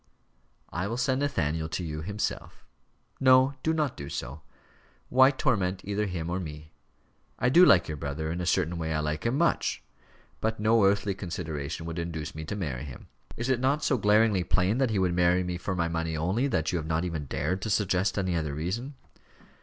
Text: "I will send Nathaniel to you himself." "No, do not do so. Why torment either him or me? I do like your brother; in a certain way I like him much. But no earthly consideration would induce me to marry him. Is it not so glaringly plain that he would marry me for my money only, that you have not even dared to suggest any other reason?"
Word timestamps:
"I 0.71 0.87
will 0.87 0.97
send 0.97 1.19
Nathaniel 1.21 1.69
to 1.69 1.83
you 1.83 2.01
himself." 2.01 2.65
"No, 3.19 3.53
do 3.61 3.71
not 3.71 3.95
do 3.95 4.09
so. 4.09 4.41
Why 5.09 5.29
torment 5.29 5.81
either 5.85 6.07
him 6.07 6.27
or 6.27 6.39
me? 6.39 6.71
I 7.37 7.49
do 7.49 7.63
like 7.63 7.87
your 7.87 7.97
brother; 7.97 8.31
in 8.31 8.41
a 8.41 8.47
certain 8.47 8.79
way 8.79 8.95
I 8.95 8.99
like 8.99 9.27
him 9.27 9.37
much. 9.37 9.83
But 10.39 10.59
no 10.59 10.83
earthly 10.85 11.13
consideration 11.13 11.85
would 11.85 11.99
induce 11.99 12.33
me 12.33 12.43
to 12.45 12.55
marry 12.55 12.85
him. 12.85 13.09
Is 13.37 13.47
it 13.47 13.59
not 13.59 13.83
so 13.83 13.99
glaringly 13.99 14.43
plain 14.43 14.79
that 14.79 14.89
he 14.89 14.97
would 14.97 15.13
marry 15.13 15.43
me 15.43 15.59
for 15.59 15.75
my 15.75 15.87
money 15.87 16.17
only, 16.17 16.47
that 16.47 16.71
you 16.71 16.79
have 16.79 16.87
not 16.87 17.05
even 17.05 17.25
dared 17.25 17.61
to 17.61 17.69
suggest 17.69 18.17
any 18.17 18.35
other 18.35 18.55
reason?" 18.55 18.95